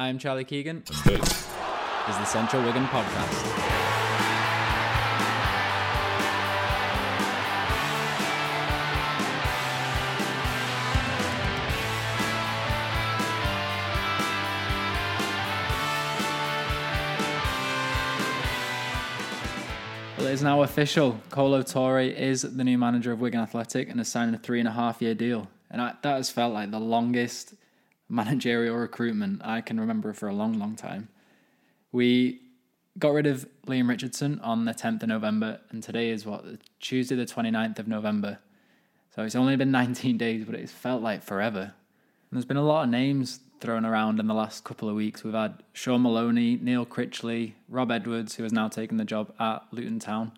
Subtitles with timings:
[0.00, 0.84] I'm Charlie Keegan.
[0.88, 1.20] Let's do it.
[1.20, 3.58] This is the Central Wigan podcast.
[20.16, 21.18] Well, it is now official.
[21.30, 24.68] Kolo Touré is the new manager of Wigan Athletic and has signed a three and
[24.68, 25.48] a half year deal.
[25.72, 27.54] And I, that has felt like the longest
[28.08, 31.08] managerial recruitment I can remember for a long, long time.
[31.92, 32.40] We
[32.98, 36.44] got rid of Liam Richardson on the 10th of November, and today is what,
[36.80, 38.38] Tuesday, the 29th of November.
[39.14, 41.60] So it's only been 19 days, but it's felt like forever.
[42.30, 45.24] And there's been a lot of names thrown around in the last couple of weeks.
[45.24, 49.62] We've had Shaun Maloney, Neil Critchley, Rob Edwards, who has now taken the job at
[49.72, 50.32] Luton Town,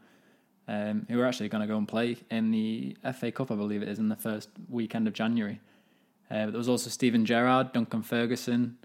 [0.69, 3.83] um, who are actually going to go and play in the FA Cup, I believe
[3.83, 5.61] it is, in the first weekend of January.
[6.31, 8.79] Uh, but there was also Steven Gerrard, Duncan Ferguson.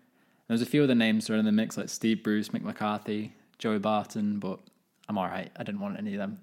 [0.47, 3.33] There was a few other names thrown in the mix, like Steve Bruce, Mick McCarthy,
[3.59, 4.59] Joey Barton, but
[5.07, 5.51] I'm all right.
[5.55, 6.39] I didn't want any of them.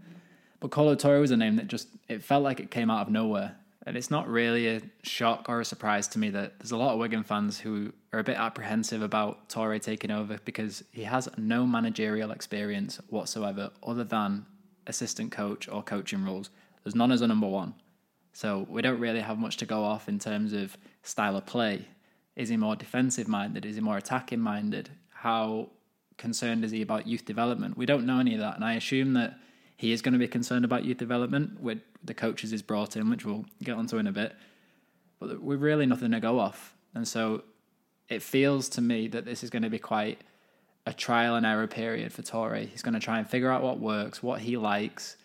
[0.61, 3.12] But Kolo Touré was a name that just, it felt like it came out of
[3.12, 3.56] nowhere.
[3.84, 6.92] And it's not really a shock or a surprise to me that there's a lot
[6.92, 11.28] of Wigan fans who are a bit apprehensive about Touré taking over because he has
[11.36, 14.47] no managerial experience whatsoever other than
[14.86, 16.50] assistant coach or coaching roles.
[16.84, 17.75] There's none as a number one.
[18.33, 21.86] So we don't really have much to go off in terms of style of play.
[22.34, 23.66] Is he more defensive minded?
[23.66, 24.91] Is he more attacking minded?
[25.12, 25.69] How
[26.16, 27.77] concerned is he about youth development?
[27.77, 28.56] We don't know any of that.
[28.56, 29.39] And I assume that
[29.77, 33.11] he is going to be concerned about youth development with the coaches he's brought in,
[33.11, 34.34] which we'll get onto in a bit.
[35.20, 36.74] But we've really nothing to go off.
[36.94, 37.42] And so
[38.08, 40.20] it feels to me that this is going to be quite
[40.86, 42.69] a trial and error period for Touré.
[42.69, 45.17] He's going to try and figure out what works, what he likes,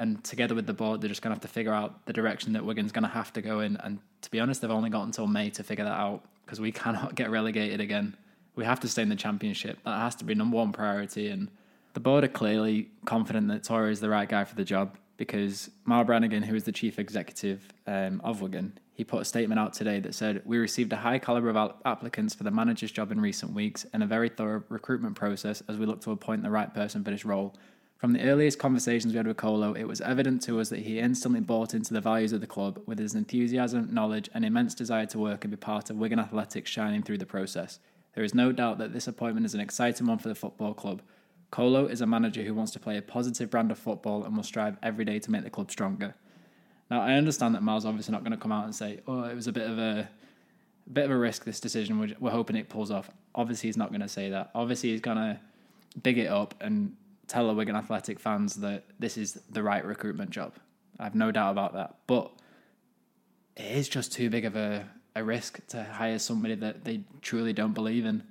[0.00, 2.54] and together with the board, they're just going to have to figure out the direction
[2.54, 3.76] that Wigan's going to have to go in.
[3.76, 6.72] And to be honest, they've only got until May to figure that out because we
[6.82, 8.16] cannot get relegated again.
[8.56, 9.78] We have to stay in the championship.
[9.84, 11.28] That has to be number one priority.
[11.28, 11.50] And
[11.92, 15.70] the board are clearly confident that Touré is the right guy for the job because
[15.84, 19.74] Mal Brannigan, who is the chief executive um, of Wigan, he put a statement out
[19.74, 23.20] today that said, We received a high caliber of applicants for the manager's job in
[23.20, 26.72] recent weeks and a very thorough recruitment process as we look to appoint the right
[26.72, 27.54] person for this role.
[28.00, 30.98] From the earliest conversations we had with Kolo, it was evident to us that he
[30.98, 35.04] instantly bought into the values of the club with his enthusiasm, knowledge, and immense desire
[35.04, 37.78] to work and be part of Wigan Athletics shining through the process.
[38.14, 41.02] There is no doubt that this appointment is an exciting one for the football club.
[41.50, 44.44] Kolo is a manager who wants to play a positive brand of football and will
[44.44, 46.14] strive every day to make the club stronger.
[46.90, 49.34] Now, I understand that Miles obviously not going to come out and say, "Oh, it
[49.34, 50.08] was a bit of a,
[50.90, 51.98] bit of a risk this decision.
[51.98, 54.52] We're, we're hoping it pulls off." Obviously, he's not going to say that.
[54.54, 55.38] Obviously, he's going to
[56.02, 56.96] big it up and
[57.30, 60.54] tell the Wigan Athletic fans that this is the right recruitment job.
[60.98, 61.96] I have no doubt about that.
[62.06, 62.30] But
[63.56, 64.86] it is just too big of a,
[65.16, 68.22] a risk to hire somebody that they truly don't believe in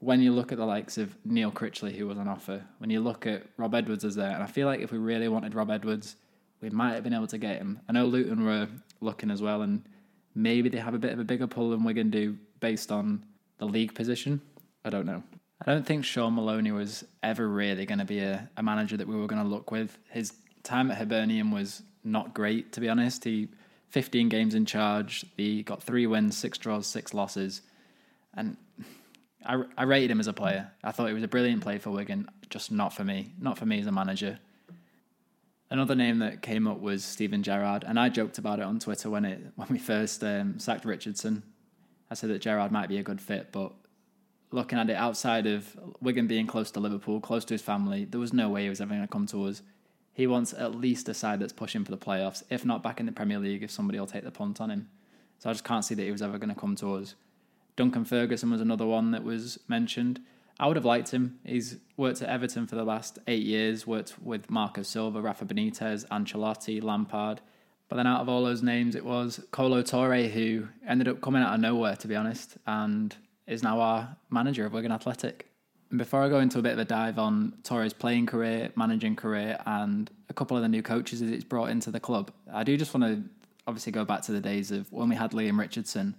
[0.00, 3.00] when you look at the likes of Neil Critchley, who was on offer, when you
[3.00, 5.70] look at Rob Edwards as there, and I feel like if we really wanted Rob
[5.70, 6.16] Edwards,
[6.60, 7.80] we might have been able to get him.
[7.88, 8.68] I know Luton were
[9.00, 9.82] looking as well, and
[10.34, 13.24] maybe they have a bit of a bigger pull than Wigan do based on
[13.58, 14.40] the league position.
[14.84, 15.22] I don't know.
[15.60, 19.08] I don't think Shaun Maloney was ever really going to be a, a manager that
[19.08, 19.96] we were going to look with.
[20.10, 23.24] His time at Hibernian was not great, to be honest.
[23.24, 23.48] He
[23.90, 25.24] 15 games in charge.
[25.36, 27.62] He got three wins, six draws, six losses,
[28.34, 28.56] and
[29.44, 30.70] I, I rated him as a player.
[30.82, 33.32] I thought he was a brilliant player for Wigan, just not for me.
[33.40, 34.38] Not for me as a manager.
[35.70, 39.08] Another name that came up was Steven Gerrard, and I joked about it on Twitter
[39.08, 41.42] when it when we first um, sacked Richardson.
[42.10, 43.72] I said that Gerrard might be a good fit, but
[44.50, 48.20] looking at it outside of Wigan being close to Liverpool, close to his family, there
[48.20, 49.62] was no way he was ever going to come to us.
[50.12, 53.06] He wants at least a side that's pushing for the playoffs, if not back in
[53.06, 54.88] the Premier League, if somebody will take the punt on him.
[55.38, 57.14] So I just can't see that he was ever going to come to us.
[57.76, 60.20] Duncan Ferguson was another one that was mentioned.
[60.58, 61.38] I would have liked him.
[61.44, 66.06] He's worked at Everton for the last eight years, worked with Marco Silva, Rafa Benitez,
[66.08, 67.42] Ancelotti, Lampard.
[67.88, 71.42] But then out of all those names, it was Kolo Touré who ended up coming
[71.42, 73.14] out of nowhere, to be honest, and
[73.46, 75.50] is now our manager of Wigan Athletic.
[75.90, 79.14] And before I go into a bit of a dive on Touré's playing career, managing
[79.14, 82.64] career, and a couple of the new coaches that he's brought into the club, I
[82.64, 83.22] do just want to
[83.66, 86.16] obviously go back to the days of when we had Liam Richardson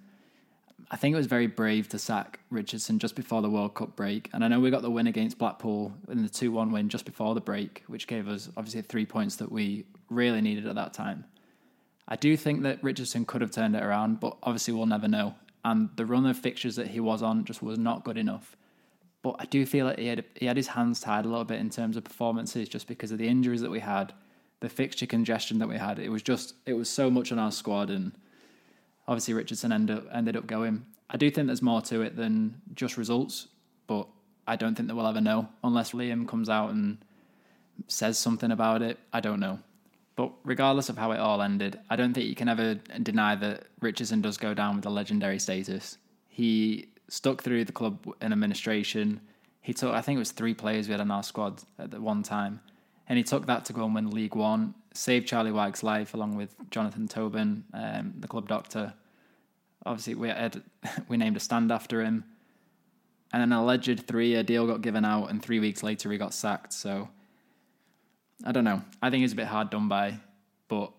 [0.89, 4.29] I think it was very brave to sack Richardson just before the World Cup break.
[4.33, 7.05] And I know we got the win against Blackpool in the 2 1 win just
[7.05, 10.93] before the break, which gave us obviously three points that we really needed at that
[10.93, 11.25] time.
[12.07, 15.35] I do think that Richardson could have turned it around, but obviously we'll never know.
[15.65, 18.55] And the run of fixtures that he was on just was not good enough.
[19.21, 21.59] But I do feel that he had, he had his hands tied a little bit
[21.59, 24.13] in terms of performances just because of the injuries that we had,
[24.59, 25.99] the fixture congestion that we had.
[25.99, 27.89] It was just, it was so much on our squad.
[27.89, 28.13] And
[29.07, 30.85] Obviously, Richardson ended up, ended up going.
[31.09, 33.47] I do think there's more to it than just results,
[33.87, 34.07] but
[34.45, 36.97] I don't think that we'll ever know unless Liam comes out and
[37.87, 38.99] says something about it.
[39.13, 39.59] I don't know.
[40.17, 42.73] But regardless of how it all ended, I don't think you can ever
[43.03, 45.99] deny that Richardson does go down with a legendary status.
[46.27, 49.21] He stuck through the club in administration.
[49.61, 52.01] He took, I think it was three players we had on our squad at the
[52.01, 52.61] one time,
[53.07, 56.35] and he took that to go and win League One, saved Charlie Wyke's life along
[56.35, 58.95] with Jonathan Tobin, um, the club doctor.
[59.85, 60.63] Obviously, we had
[61.07, 62.23] we named a stand after him,
[63.31, 66.73] and an alleged three-year deal got given out, and three weeks later he got sacked.
[66.73, 67.09] So
[68.45, 68.81] I don't know.
[69.01, 70.19] I think he's a bit hard done by,
[70.67, 70.91] but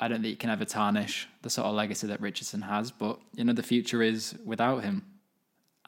[0.00, 2.90] I don't think you can ever tarnish the sort of legacy that Richardson has.
[2.90, 5.04] But you know, the future is without him.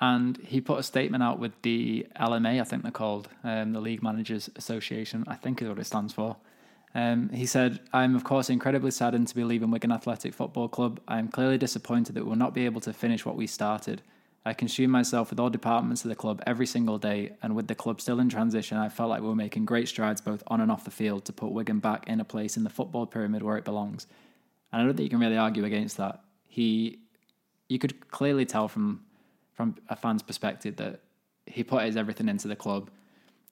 [0.01, 3.81] And he put a statement out with the LMA, I think they're called, um, the
[3.81, 6.39] League Managers Association, I think is what it stands for.
[6.95, 10.69] Um, he said, I am, of course, incredibly saddened to be leaving Wigan Athletic Football
[10.69, 11.01] Club.
[11.07, 14.01] I am clearly disappointed that we will not be able to finish what we started.
[14.45, 17.75] I consumed myself with all departments of the club every single day, and with the
[17.75, 20.73] club still in transition, I felt like we were making great strides both on and
[20.73, 23.59] off the field to put Wigan back in a place in the football pyramid where
[23.59, 24.07] it belongs.
[24.73, 26.23] And I don't think you can really argue against that.
[26.49, 27.01] He,
[27.69, 29.03] you could clearly tell from
[29.61, 31.01] from a fan's perspective that
[31.45, 32.89] he put his everything into the club.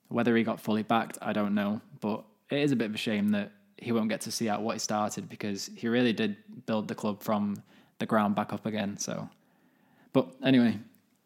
[0.07, 2.97] Whether he got fully backed, I don't know, but it is a bit of a
[2.97, 6.35] shame that he won't get to see out what he started because he really did
[6.65, 7.61] build the club from
[7.99, 8.97] the ground back up again.
[8.97, 9.29] So
[10.13, 10.79] but anyway,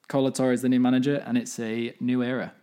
[0.09, 2.53] Touré is the new manager, and it's a new era.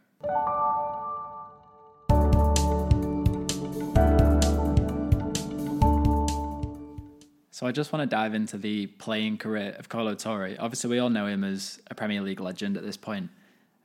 [7.51, 10.57] So I just want to dive into the playing career of Kolo Touré.
[10.59, 13.29] Obviously, we all know him as a Premier League legend at this point.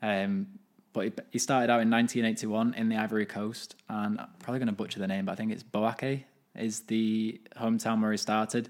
[0.02, 0.48] Um,
[0.94, 4.74] but he started out in 1981 in the Ivory Coast, and I'm probably going to
[4.74, 6.24] butcher the name, but I think it's Bouaké
[6.58, 8.70] is the hometown where he started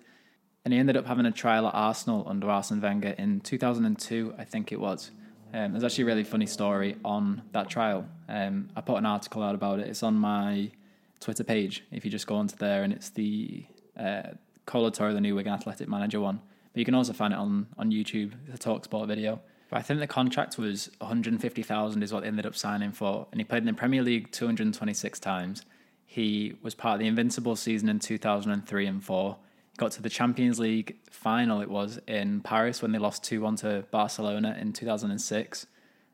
[0.66, 4.44] and he ended up having a trial at Arsenal under Arsene Wenger in 2002, I
[4.44, 5.12] think it was.
[5.54, 8.08] Um, there's actually a really funny story on that trial.
[8.28, 9.88] Um, I put an article out about it.
[9.88, 10.72] It's on my
[11.20, 11.84] Twitter page.
[11.92, 13.64] If you just go onto there, and it's the
[13.98, 14.24] uh,
[14.66, 16.42] Kolo Touré, the new Wigan Athletic manager one.
[16.74, 19.40] But you can also find it on on YouTube, the Talksport video.
[19.70, 23.40] But I think the contract was 150,000 is what they ended up signing for, and
[23.40, 25.64] he played in the Premier League 226 times.
[26.06, 29.38] He was part of the Invincible season in 2003 and four
[29.78, 33.56] got to the Champions League final, it was in Paris when they lost 2 1
[33.58, 35.68] to Barcelona in 2006.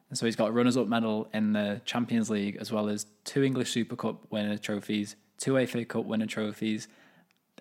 [0.10, 3.06] And so he's got a runners up medal in the Champions League, as well as
[3.24, 6.88] two English Super Cup winner trophies, two FA Cup winner trophies,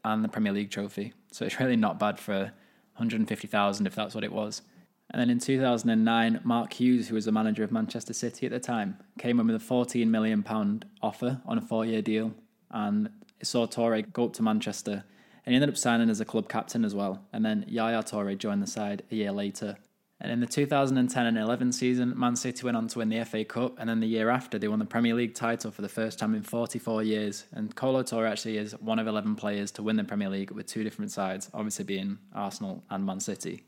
[0.05, 1.13] and the Premier League trophy.
[1.31, 2.53] So it's really not bad for
[2.97, 4.63] 150,000 if that's what it was.
[5.11, 8.61] And then in 2009, Mark Hughes, who was the manager of Manchester City at the
[8.61, 12.33] time, came in with a 14 million pound offer on a four-year deal,
[12.71, 13.11] and
[13.43, 15.05] saw Touré go up to Manchester
[15.51, 17.25] and he ended up signing as a club captain as well.
[17.33, 19.79] And then Yaya Touré joined the side a year later.
[20.21, 23.45] And in the 2010 and 11 season, Man City went on to win the FA
[23.45, 26.21] Cup, and then the year after, they won the Premier League title for the first
[26.21, 27.47] time in 44 years.
[27.51, 30.67] And Kolo Touré actually is one of 11 players to win the Premier League with
[30.67, 33.65] two different sides, obviously being Arsenal and Man City.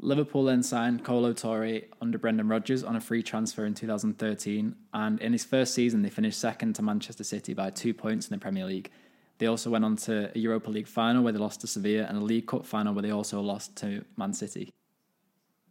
[0.00, 5.20] Liverpool then signed Kolo Touré under Brendan Rodgers on a free transfer in 2013, and
[5.20, 8.42] in his first season, they finished second to Manchester City by two points in the
[8.42, 8.90] Premier League
[9.38, 12.18] they also went on to a Europa League final where they lost to Sevilla and
[12.18, 14.72] a League Cup final where they also lost to Man City.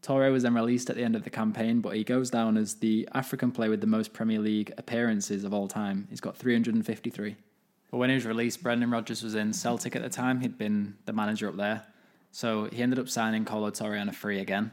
[0.02, 2.76] Touré was then released at the end of the campaign, but he goes down as
[2.76, 6.08] the African player with the most Premier League appearances of all time.
[6.10, 7.38] He's got 353.
[7.90, 10.42] But when he was released, Brendan Rodgers was in Celtic at the time.
[10.42, 11.84] He'd been the manager up there.
[12.32, 14.72] So he ended up signing Kolo Touré on a free again.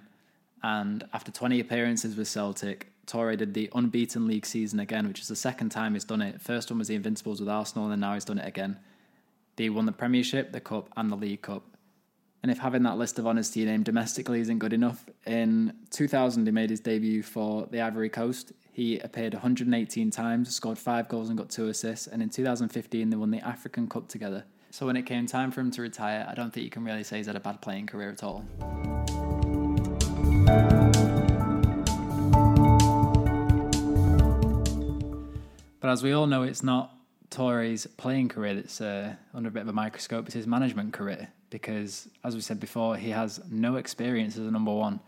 [0.64, 5.28] And after 20 appearances with Celtic, Touré did the unbeaten league season again, which is
[5.28, 6.40] the second time he's done it.
[6.40, 8.78] First one was the Invincibles with Arsenal, and now he's done it again.
[9.56, 11.64] They won the Premiership, the Cup, and the League Cup.
[12.42, 15.74] And if having that list of honours to your name domestically isn't good enough, in
[15.90, 18.52] 2000 he made his debut for the Ivory Coast.
[18.72, 22.06] He appeared 118 times, scored five goals, and got two assists.
[22.06, 24.44] And in 2015 they won the African Cup together.
[24.70, 27.02] So when it came time for him to retire, I don't think you can really
[27.02, 28.46] say he's had a bad playing career at all.
[35.80, 36.94] But as we all know, it's not
[37.30, 40.26] Touré's playing career that's uh, under a bit of a microscope.
[40.26, 44.50] It's his management career because, as we said before, he has no experience as a
[44.50, 45.00] number one.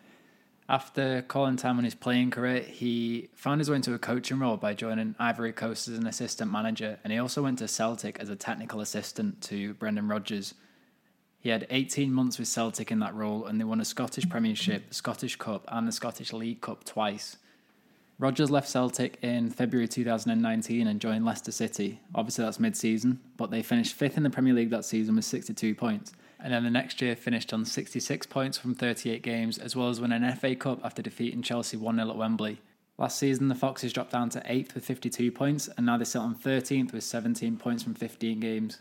[0.68, 4.56] After calling time on his playing career, he found his way into a coaching role
[4.56, 8.30] by joining Ivory Coast as an assistant manager, and he also went to Celtic as
[8.30, 10.54] a technical assistant to Brendan Rodgers.
[11.40, 14.88] He had 18 months with Celtic in that role, and they won a Scottish Premiership,
[14.88, 17.36] the Scottish Cup, and the Scottish League Cup twice.
[18.22, 21.98] Rodgers left Celtic in February 2019 and joined Leicester City.
[22.14, 25.24] Obviously, that's mid season, but they finished fifth in the Premier League that season with
[25.24, 26.12] 62 points.
[26.38, 30.00] and then the next year finished on 66 points from 38 games, as well as
[30.00, 32.60] winning an FA Cup after defeating Chelsea 1 0 at Wembley.
[32.96, 36.20] Last season, the Foxes dropped down to 8th with 52 points, and now they sit
[36.20, 38.78] on 13th with 17 points from 15 games.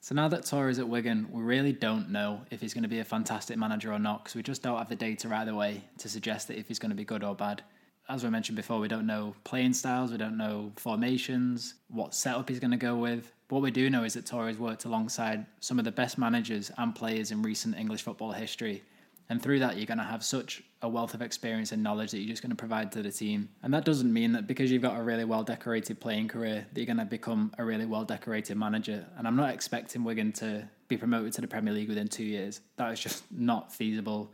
[0.00, 3.00] So now that Touré's at Wigan, we really don't know if he's going to be
[3.00, 6.08] a fantastic manager or not, because we just don't have the data either way to
[6.08, 7.62] suggest that if he's going to be good or bad.
[8.08, 12.48] As we mentioned before, we don't know playing styles, we don't know formations, what setup
[12.48, 13.32] he's going to go with.
[13.50, 16.94] What we do know is that Touré's worked alongside some of the best managers and
[16.94, 18.82] players in recent English football history,
[19.28, 22.18] and through that, you're going to have such a wealth of experience and knowledge that
[22.18, 23.50] you're just going to provide to the team.
[23.62, 26.80] And that doesn't mean that because you've got a really well decorated playing career, that
[26.80, 29.06] you're going to become a really well decorated manager.
[29.18, 32.60] And I'm not expecting Wigan to be promoted to the Premier League within two years.
[32.76, 34.32] That is just not feasible.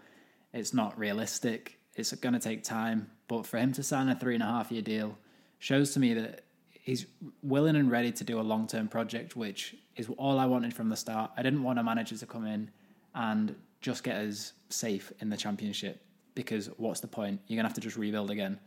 [0.52, 1.78] It's not realistic.
[1.96, 3.10] It's going to take time.
[3.28, 5.18] But for him to sign a three and a half year deal
[5.58, 7.06] shows to me that he's
[7.42, 10.88] willing and ready to do a long term project, which is all I wanted from
[10.88, 11.30] the start.
[11.36, 12.70] I didn't want a manager to come in
[13.14, 16.02] and just get us safe in the championship
[16.34, 17.40] because what's the point?
[17.46, 18.58] You're gonna have to just rebuild again.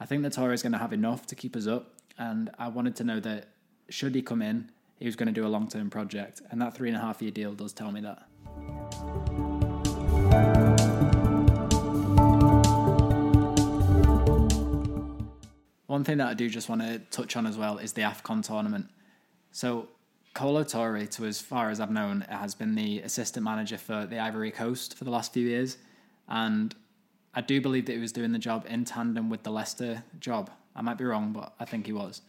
[0.00, 2.96] I think that Touré is gonna have enough to keep us up, and I wanted
[2.96, 3.48] to know that
[3.88, 6.74] should he come in, he was going to do a long term project, and that
[6.74, 8.26] three and a half year deal does tell me that.
[15.96, 18.46] One thing that I do just want to touch on as well is the AFCON
[18.46, 18.90] tournament.
[19.50, 19.88] So
[20.34, 24.18] Kolo Touré, to as far as I've known, has been the assistant manager for the
[24.18, 25.78] Ivory Coast for the last few years,
[26.28, 26.74] and
[27.32, 30.50] I do believe that he was doing the job in tandem with the Leicester job.
[30.74, 32.20] I might be wrong, but I think he was.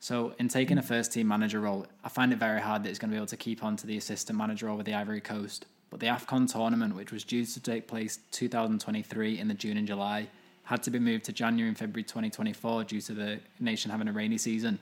[0.00, 2.98] So, in taking a first team manager role, I find it very hard that he's
[2.98, 5.20] going to be able to keep on to the assistant manager role with the Ivory
[5.20, 5.66] Coast.
[5.88, 9.86] But the AFCON tournament, which was due to take place 2023 in the June and
[9.86, 10.26] July,
[10.68, 14.12] had to be moved to January and February 2024 due to the nation having a
[14.12, 14.78] rainy season.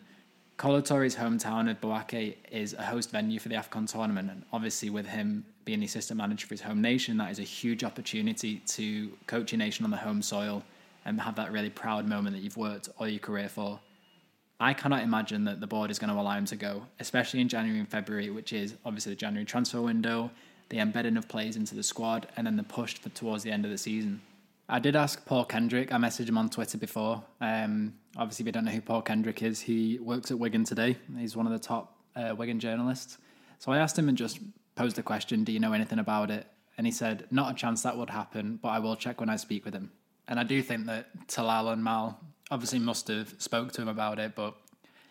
[0.57, 5.07] Kolo hometown of Bouaké is a host venue for the AFCON tournament, and obviously, with
[5.07, 9.12] him being the assistant manager for his home nation, that is a huge opportunity to
[9.28, 10.64] coach your nation on the home soil
[11.05, 13.78] and have that really proud moment that you've worked all your career for.
[14.59, 17.49] I cannot imagine that the board is going to allow him to go, especially in
[17.49, 20.33] January and February, which is obviously the January transfer window,
[20.69, 23.64] the embedding of players into the squad, and then the push for towards the end
[23.64, 24.21] of the season.
[24.69, 25.93] I did ask Paul Kendrick.
[25.93, 27.23] I messaged him on Twitter before.
[27.41, 29.61] Um, obviously, we don't know who Paul Kendrick is.
[29.61, 30.97] He works at Wigan today.
[31.17, 33.19] He's one of the top uh, Wigan journalists.
[33.61, 34.41] So I asked him and just
[34.75, 37.83] posed the question, "Do you know anything about it?" And he said, "Not a chance
[37.83, 39.93] that would happen, but I will check when I speak with him."
[40.27, 42.19] And I do think that Talal and Mal
[42.51, 44.57] obviously must have spoke to him about it, but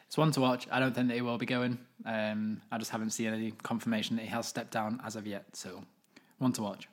[0.05, 0.67] it's one to watch.
[0.69, 1.77] I don't think that he will be going.
[2.05, 5.45] Um, I just haven't seen any confirmation that he has stepped down as of yet.
[5.53, 5.81] So,
[6.39, 6.89] one to watch.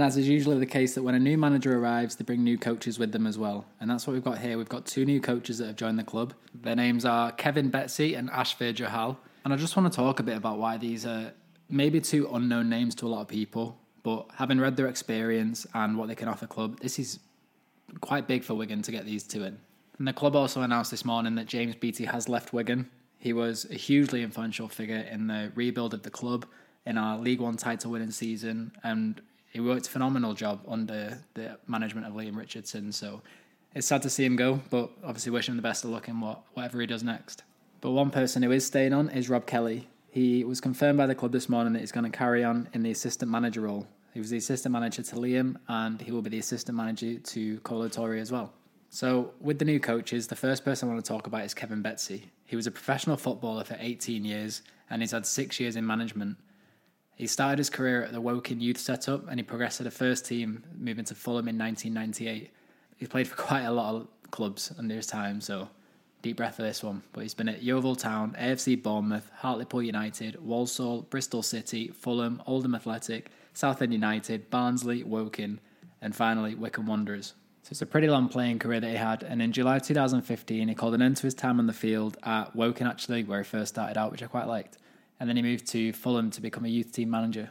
[0.00, 2.56] And as is usually the case, that when a new manager arrives, they bring new
[2.56, 3.66] coaches with them as well.
[3.80, 4.56] And that's what we've got here.
[4.56, 6.32] We've got two new coaches that have joined the club.
[6.54, 9.18] Their names are Kevin Betsy and Ashvir Johal.
[9.44, 11.34] And I just want to talk a bit about why these are
[11.68, 13.76] maybe two unknown names to a lot of people.
[14.02, 17.18] But having read their experience and what they can offer club, this is
[18.00, 19.58] quite big for Wigan to get these two in.
[19.98, 22.88] And the club also announced this morning that James Beattie has left Wigan.
[23.18, 26.46] He was a hugely influential figure in the rebuild of the club
[26.86, 31.58] in our League One title winning season and he worked a phenomenal job under the
[31.66, 32.92] management of Liam Richardson.
[32.92, 33.20] So
[33.74, 36.20] it's sad to see him go, but obviously wish him the best of luck in
[36.20, 37.42] what, whatever he does next.
[37.80, 39.88] But one person who is staying on is Rob Kelly.
[40.10, 42.82] He was confirmed by the club this morning that he's going to carry on in
[42.82, 43.86] the assistant manager role.
[44.12, 47.60] He was the assistant manager to Liam, and he will be the assistant manager to
[47.60, 48.52] Kolo Touré as well.
[48.88, 51.80] So, with the new coaches, the first person I want to talk about is Kevin
[51.80, 52.32] Betsy.
[52.44, 56.38] He was a professional footballer for 18 years, and he's had six years in management.
[57.16, 60.24] He started his career at the Woking youth setup and he progressed to the first
[60.24, 62.50] team, moving to Fulham in 1998.
[62.96, 65.68] He's played for quite a lot of clubs under his time, so
[66.22, 67.02] deep breath for this one.
[67.12, 72.74] But he's been at Yeovil Town, AFC Bournemouth, Hartlepool United, Walsall, Bristol City, Fulham, Oldham
[72.74, 75.60] Athletic, Southend United, Barnsley, Woking,
[76.00, 77.34] and finally Wycombe Wanderers.
[77.62, 80.74] So it's a pretty long playing career that he had, and in July 2015, he
[80.74, 83.74] called an end to his time on the field at Woking, actually, where he first
[83.74, 84.78] started out, which I quite liked
[85.20, 87.50] and then he moved to Fulham to become a youth team manager.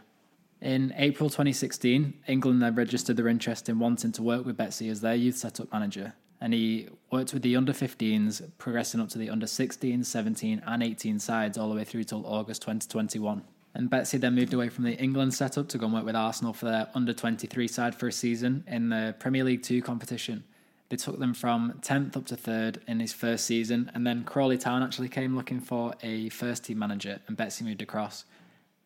[0.60, 5.00] In April 2016, England then registered their interest in wanting to work with Betsy as
[5.00, 9.30] their youth setup manager, and he worked with the under 15s, progressing up to the
[9.30, 13.44] under 16, 17, and 18 sides all the way through till August 2021.
[13.74, 16.54] And Betsy then moved away from the England setup to go and work with Arsenal
[16.54, 20.44] for their under 23 side for a season in the Premier League 2 competition.
[20.90, 24.58] They took them from 10th up to 3rd in his first season, and then Crawley
[24.58, 28.26] Town actually came looking for a first team manager, and Betsy moved across.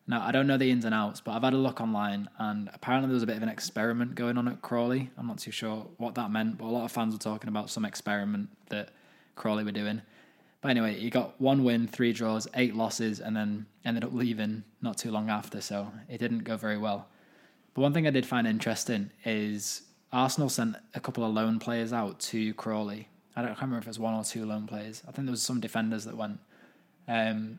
[0.06, 2.68] Now, I don't know the ins and outs, but I've had a look online, and
[2.74, 5.10] apparently there was a bit of an experiment going on at Crawley.
[5.16, 7.70] I'm not too sure what that meant, but a lot of fans were talking about
[7.70, 8.90] some experiment that
[9.34, 10.02] Crawley were doing.
[10.60, 14.64] But anyway, he got one win, three draws, eight losses, and then ended up leaving
[14.82, 15.62] not too long after.
[15.62, 17.08] So it didn't go very well.
[17.72, 19.82] But one thing I did find interesting is
[20.14, 23.08] Arsenal sent a couple of loan players out to Crawley.
[23.34, 25.02] I don't I can't remember if it was one or two loan players.
[25.08, 26.38] I think there was some defenders that went.
[27.08, 27.58] Um,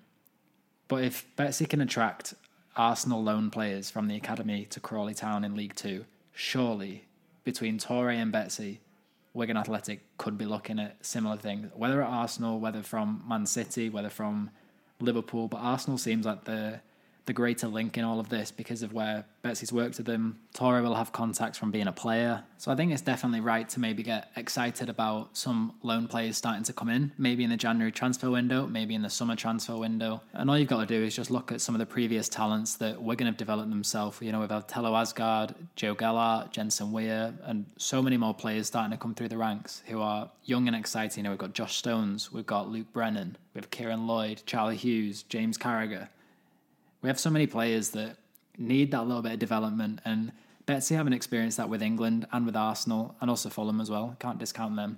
[0.87, 2.33] but if Betsy can attract
[2.77, 7.03] Arsenal loan players from the academy to Crawley Town in League Two, surely
[7.43, 8.79] between Touré and Betsy,
[9.33, 11.69] Wigan Athletic could be looking at similar things.
[11.75, 14.49] Whether at Arsenal, whether from Man City, whether from
[15.01, 16.79] Liverpool, but Arsenal seems like the
[17.25, 20.39] the greater link in all of this because of where Betsy's worked with them.
[20.55, 22.43] Touré will have contacts from being a player.
[22.57, 26.63] So I think it's definitely right to maybe get excited about some loan players starting
[26.63, 30.21] to come in, maybe in the January transfer window, maybe in the summer transfer window.
[30.33, 32.75] And all you've got to do is just look at some of the previous talents
[32.77, 34.21] that Wigan have developed themselves.
[34.21, 38.67] You know, we've had Thelo Aasgaard, Joe Gelhardt, Jensen Weir, and so many more players
[38.67, 41.23] starting to come through the ranks who are young and exciting.
[41.23, 44.43] You know, we've got Josh Stones, we've got Luke Brennan, we have got Kieran Lloyd,
[44.45, 46.09] Charlie Hughes, James Carragher
[47.05, 48.17] we have so many players that
[48.57, 50.01] need that little bit of development.
[50.05, 50.31] And
[50.65, 54.15] Betsy having experienced that with England and with Arsenal and also Fulham as well.
[54.19, 54.97] Can't discount them.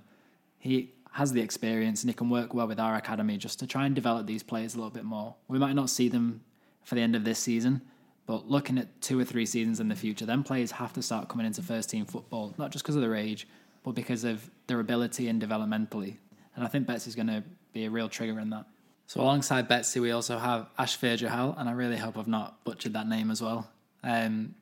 [0.58, 3.84] He has the experience and he can work well with our academy just to try
[3.84, 5.34] and develop these players a little bit more.
[5.48, 6.40] We might not see them
[6.82, 7.82] for the end of this season,
[8.24, 11.28] but looking at two or three seasons in the future, then players have to start
[11.28, 13.46] coming into first team football, not just because of their age,
[13.82, 16.16] but because of their ability and developmentally.
[16.56, 18.64] And I think Betsy's going to be a real trigger in that.
[19.08, 22.92] So alongside Betsy, we also have Ashvir Johal, and I really hope I've not butchered
[22.92, 23.66] that name as well.
[24.04, 24.54] Um,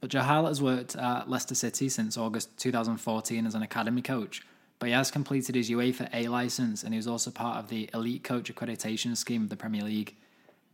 [0.00, 4.40] but Johal has worked at Leicester City since August 2014 as an academy coach,
[4.78, 7.90] but he has completed his UEFA A license and he was also part of the
[7.92, 10.16] Elite Coach Accreditation Scheme of the Premier League.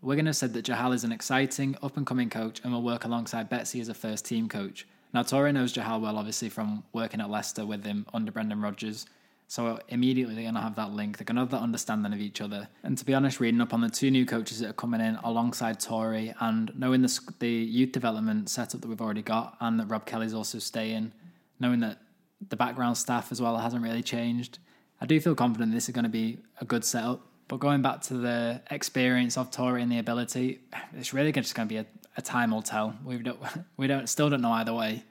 [0.03, 3.05] Wigan has said that Johal is an exciting, up and coming coach and will work
[3.05, 4.87] alongside Betsy as a first team coach.
[5.13, 9.05] Now, Touré knows Johal well, obviously, from working at Leicester with him under Brendan Rodgers,
[9.49, 11.19] so immediately they're going to have that link.
[11.19, 12.69] They're going to have that understanding of each other.
[12.83, 15.17] And to be honest, reading up on the two new coaches that are coming in
[15.23, 19.87] alongside Touré and knowing the, the youth development setup that we've already got and that
[19.87, 21.13] Rob Kelly's also staying,
[21.61, 22.01] knowing that
[22.49, 24.59] the background staff as well hasn't really changed,
[25.01, 27.21] I do feel confident this is going to be a good setup.
[27.49, 30.61] But going back to the experience of Touré and the ability,
[30.97, 32.97] it's really just going to be a, a time will tell.
[33.05, 33.39] We don't,
[33.77, 35.05] we don't still don't know either way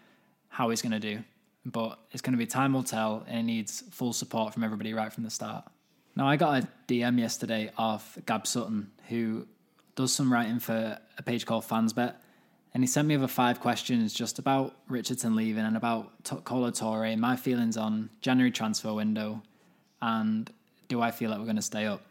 [0.49, 1.23] how he's going to do
[1.65, 4.93] but it's going to be time will tell, and it needs full support from everybody
[4.93, 5.65] right from the start.
[6.15, 9.47] Now, I got a DM yesterday off Gab Sutton, who
[9.95, 12.13] does some writing for a page called Fansbet,
[12.73, 16.71] and he sent me over five questions just about Richardson leaving and about T- Kolo
[16.71, 19.41] Touré, my feelings on January transfer window,
[20.01, 20.51] and
[20.87, 22.01] do I feel like we're going to stay up?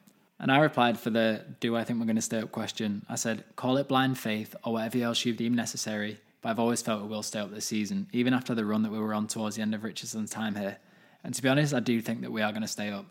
[0.40, 3.06] And I replied for the do I think we're going to stay up question.
[3.08, 6.82] I said, call it blind faith or whatever else you deem necessary but I've always
[6.82, 9.26] felt we will stay up this season, even after the run that we were on
[9.26, 10.76] towards the end of Richardson's time here.
[11.24, 13.06] And to be honest, I do think that we are going to stay up.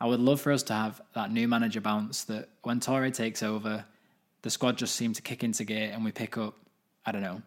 [0.00, 3.42] I would love for us to have that new manager bounce that when Touré takes
[3.42, 3.84] over,
[4.40, 6.54] the squad just seems to kick into gear and we pick up,
[7.04, 7.42] I don't know,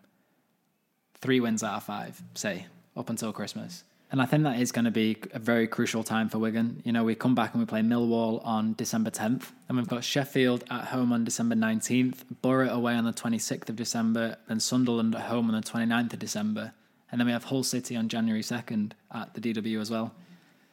[1.22, 3.84] three wins out of five, say, up until Christmas.
[4.12, 6.82] And I think that is going to be a very crucial time for Wigan.
[6.84, 10.04] You know, we come back and we play Millwall on December 10th, and we've got
[10.04, 15.16] Sheffield at home on December 19th, Borough away on the 26th of December, then Sunderland
[15.16, 16.74] at home on the 29th of December,
[17.10, 20.14] and then we have Hull City on January 2nd at the DW as well.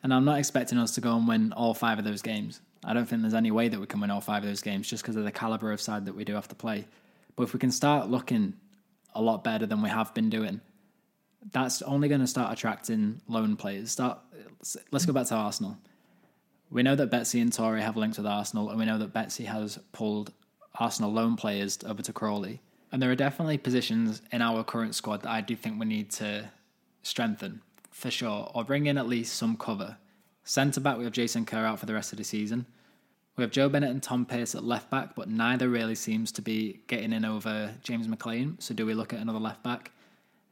[0.03, 2.61] And I'm not expecting us to go and win all five of those games.
[2.85, 4.89] I don't think there's any way that we can win all five of those games
[4.89, 6.87] just because of the calibre of side that we do have to play.
[7.37, 8.55] But if we can start looking
[9.15, 10.61] a lot better than we have been doing,
[11.53, 13.91] that's only going to start attracting loan players.
[13.91, 14.19] Start.
[14.91, 15.79] Let's go back to Arsenal.
[16.71, 19.45] We know that Betsy and Touré have links with Arsenal, and we know that Betsy
[19.45, 20.33] has pulled
[20.75, 22.61] Arsenal loan players over to Crawley.
[22.93, 26.11] And there are definitely positions in our current squad that I do think we need
[26.13, 26.51] to
[27.03, 29.97] strengthen for sure, or bring in at least some cover.
[30.45, 32.67] Centre back, we have Jason Kerr out for the rest of the season.
[33.37, 36.43] We have Joe Bennett and Tom Pearce at left back, but neither really seems to
[36.43, 38.57] be getting in over James McLean.
[38.59, 39.93] So do we look at another left back?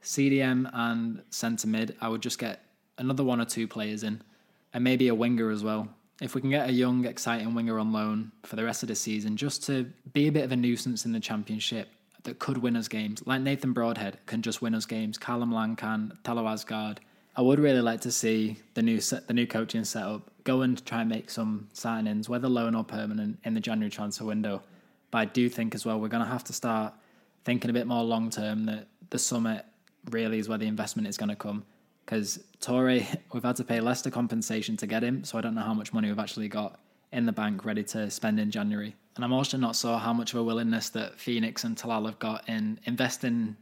[0.03, 2.61] CDM and centre mid, I would just get
[2.97, 4.21] another one or two players in,
[4.73, 5.89] and maybe a winger as well.
[6.21, 8.95] If we can get a young, exciting winger on loan for the rest of the
[8.95, 11.89] season, just to be a bit of a nuisance in the championship
[12.23, 15.75] that could win us games, like Nathan Broadhead can just win us games, Callum Lang
[15.75, 16.97] can, Thelo Aasgaard.
[17.35, 20.83] I would really like to see the new set, the new coaching setup go and
[20.85, 24.63] try and make some signings, whether loan or permanent, in the January transfer window.
[25.11, 26.93] But I do think as well we're going to have to start
[27.45, 29.65] thinking a bit more long term that the summit
[30.11, 31.65] really is where the investment is going to come.
[32.05, 35.61] Because Touré, we've had to pay Leicester compensation to get him, so I don't know
[35.61, 36.79] how much money we've actually got
[37.11, 38.95] in the bank ready to spend in January.
[39.15, 42.19] And I'm also not sure how much of a willingness that Phoenix and Talal have
[42.19, 43.55] got in investing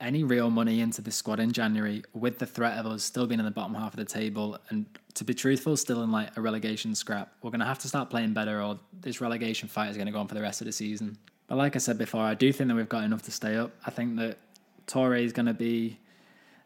[0.00, 3.40] any real money into the squad in January with the threat of us still being
[3.40, 6.40] in the bottom half of the table and to be truthful, still in like a
[6.40, 7.32] relegation scrap.
[7.42, 10.28] We're gonna have to start playing better or this relegation fight is gonna go on
[10.28, 11.18] for the rest of the season.
[11.48, 13.72] But like I said before, I do think that we've got enough to stay up.
[13.86, 14.38] I think that
[14.88, 16.00] Touré is gonna be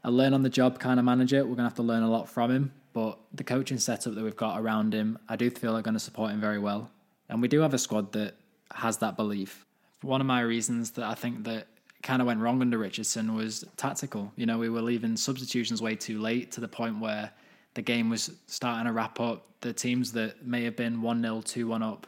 [0.05, 1.45] a learn on the job kind of manager.
[1.45, 2.73] We're gonna have to learn a lot from him.
[2.93, 6.01] But the coaching setup that we've got around him, I do feel are going to
[6.01, 6.91] support him very well.
[7.29, 8.35] And we do have a squad that
[8.75, 9.65] has that belief.
[10.03, 11.69] One of my reasons that I think that
[12.03, 14.33] kind of went wrong under Richardson was tactical.
[14.37, 17.31] You know, we were leaving substitutions way too late to the point where
[17.75, 19.47] the game was starting to wrap up.
[19.61, 22.07] The teams that may have been 1 0, 2 1 up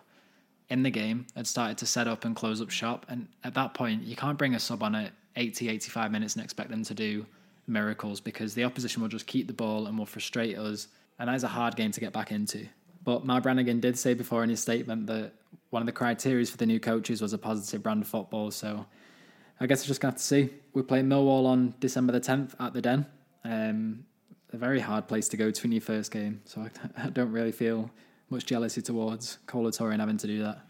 [0.69, 3.07] in the game had started to set up and close up shop.
[3.09, 6.45] And at that point, you can't bring a sub on at 80, 85 minutes and
[6.45, 7.27] expect them to do
[7.67, 10.89] miracles because the opposition will just keep the ball and will frustrate us.
[11.19, 12.67] And that is a hard game to get back into.
[13.05, 15.33] But Mal Brannigan did say before in his statement that
[15.71, 18.51] one of the criteria for the new coaches was a positive brand of football.
[18.51, 18.87] So
[19.61, 20.51] I guess we're just going to have to see.
[20.73, 23.07] We play Millwall on December the 10th at the Den.
[23.45, 24.05] Um,
[24.53, 26.41] a very hard place to go to in your first game.
[26.45, 26.67] So
[26.97, 27.91] I, don't really feel
[28.31, 30.61] much jealousy towards Kolo Touré having to do that.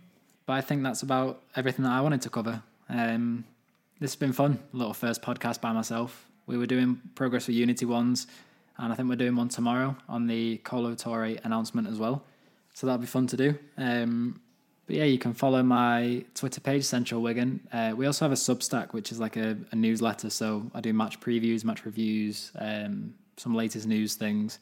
[0.46, 2.62] But I think that's about everything that I wanted to cover.
[2.88, 3.44] Um,
[4.05, 4.59] this has been fun.
[4.75, 6.27] A little first podcast by myself.
[6.45, 8.27] We were doing progress for Unity ones,
[8.77, 12.23] and I think we're doing one tomorrow on the Kolo Touré announcement as well.
[12.75, 13.59] So that'll be fun to do.
[13.79, 14.43] Um,
[14.85, 17.67] but yeah, you can follow my Twitter page, Central Wigan.
[17.73, 20.29] Uh, we also have a Substack, which is like a, a, newsletter.
[20.29, 24.59] So I do match previews, match reviews, um, some latest news things.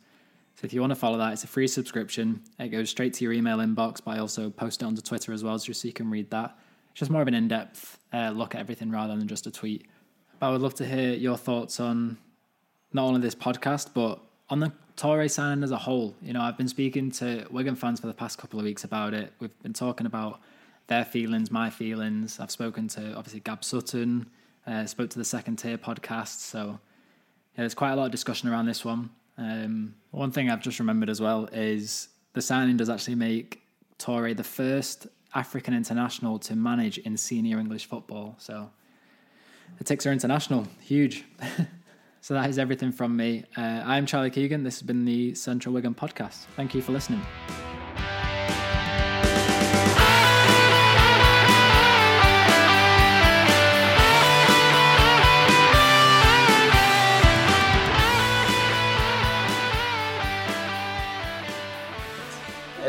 [0.55, 2.43] So if you want to follow that, it's a free subscription.
[2.61, 5.43] It goes straight to your email inbox, but I also post it onto Twitter as
[5.43, 6.57] well, just so you can read that.
[6.93, 9.87] It's just more of an in-depth uh, look at everything rather than just a tweet.
[10.39, 12.19] But I would love to hear your thoughts on
[12.93, 16.15] not only this podcast, but on the Touré signing as a whole.
[16.21, 19.15] You know, I've been speaking to Wigan fans for the past couple of weeks about
[19.15, 19.33] it.
[19.41, 20.41] We've been talking about
[20.87, 22.39] their feelings, my feelings.
[22.39, 24.29] I've spoken to obviously Gab Sutton,
[24.67, 26.41] uh, spoke to the Second Tier podcast.
[26.41, 26.79] So
[27.55, 29.09] yeah, there's quite a lot of discussion around this one.
[29.39, 33.63] Um, one thing I've just remembered as well is the signing does actually make
[33.99, 38.37] Touré the first African international to manage in senior English football.
[38.39, 38.71] So
[39.79, 41.25] the ticks are international, huge.
[42.25, 43.43] So that is everything from me.
[43.57, 44.63] Uh, I'm Charlie Keegan.
[44.63, 46.45] This has been the Central Wigan podcast.
[46.55, 47.21] Thank you for listening.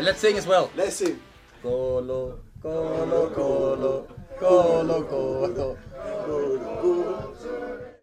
[0.00, 0.70] let's sing as well.
[0.76, 1.18] Let's sing.
[1.64, 4.06] Colo, colo, colo,
[4.38, 5.78] colo, colo,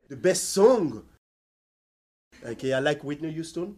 [0.10, 1.04] The best song
[2.44, 3.78] Okay, I like Whitney Houston.